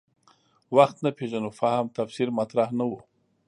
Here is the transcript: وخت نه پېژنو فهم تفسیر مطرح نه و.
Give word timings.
وخت 0.75 0.97
نه 1.05 1.11
پېژنو 1.17 1.49
فهم 1.59 1.85
تفسیر 1.97 2.27
مطرح 2.39 2.69
نه 2.77 2.85
و. 2.89 2.91